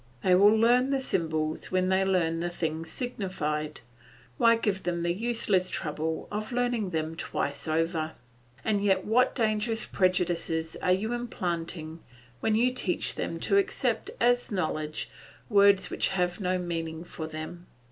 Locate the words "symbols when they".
0.99-2.03